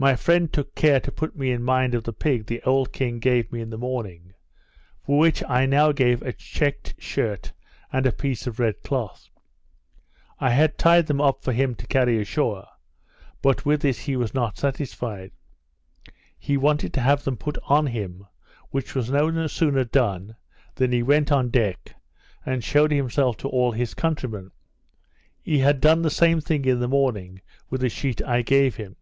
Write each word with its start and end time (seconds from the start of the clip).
My 0.00 0.14
friend 0.14 0.52
took 0.52 0.76
care 0.76 1.00
to 1.00 1.10
put 1.10 1.34
me 1.36 1.50
in 1.50 1.64
mind 1.64 1.92
of 1.92 2.04
the 2.04 2.12
pig 2.12 2.46
the 2.46 2.62
old 2.62 2.92
king 2.92 3.18
gave 3.18 3.50
me 3.50 3.60
in 3.60 3.68
the 3.70 3.76
morning; 3.76 4.32
for 5.02 5.18
which 5.18 5.42
I 5.48 5.66
now 5.66 5.90
gave 5.90 6.22
a 6.22 6.32
chequed 6.32 6.94
shirt 7.00 7.52
and 7.92 8.06
a 8.06 8.12
piece 8.12 8.46
of 8.46 8.60
red 8.60 8.80
cloth. 8.84 9.28
I 10.38 10.50
had 10.50 10.78
tied 10.78 11.08
them 11.08 11.20
up 11.20 11.42
for 11.42 11.52
him 11.52 11.74
to 11.74 11.86
carry 11.88 12.22
ashore; 12.22 12.68
but 13.42 13.66
with 13.66 13.82
this 13.82 13.98
he 13.98 14.14
was 14.14 14.32
not 14.32 14.56
satisfied. 14.56 15.32
He 16.38 16.56
wanted 16.56 16.92
to 16.94 17.00
have 17.00 17.24
them 17.24 17.36
put 17.36 17.58
on 17.64 17.88
him, 17.88 18.24
which 18.70 18.94
was 18.94 19.10
no 19.10 19.48
sooner 19.48 19.82
done, 19.82 20.36
than 20.76 20.92
he 20.92 21.02
went 21.02 21.32
on 21.32 21.48
deck, 21.50 21.96
and 22.46 22.62
shewed 22.62 22.92
himself 22.92 23.36
to 23.38 23.48
all 23.48 23.72
his 23.72 23.94
countrymen. 23.94 24.52
He 25.42 25.58
had 25.58 25.80
done 25.80 26.02
the 26.02 26.08
same 26.08 26.40
thing 26.40 26.66
in 26.66 26.78
the 26.78 26.86
morning 26.86 27.40
with 27.68 27.80
the 27.80 27.88
sheet 27.88 28.22
I 28.22 28.42
gave 28.42 28.76
him. 28.76 28.94